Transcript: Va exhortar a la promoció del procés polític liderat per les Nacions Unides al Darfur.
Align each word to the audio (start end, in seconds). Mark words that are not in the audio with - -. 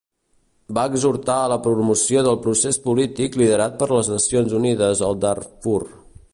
Va 0.77 0.85
exhortar 0.91 1.35
a 1.41 1.51
la 1.51 1.57
promoció 1.67 2.23
del 2.29 2.39
procés 2.47 2.81
polític 2.87 3.39
liderat 3.43 3.79
per 3.83 3.91
les 3.95 4.13
Nacions 4.17 4.59
Unides 4.63 5.07
al 5.11 5.19
Darfur. 5.27 5.81